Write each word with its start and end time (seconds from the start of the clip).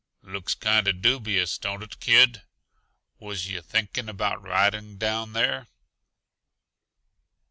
"Looks 0.23 0.55
kinda 0.55 0.93
dubious, 0.93 1.59
don't 1.59 1.83
it, 1.83 1.99
kid? 1.99 2.41
Was 3.19 3.47
yuh 3.47 3.61
thinking 3.61 4.09
about 4.09 4.41
riding 4.41 4.97
down 4.97 5.33
there?" 5.33 5.67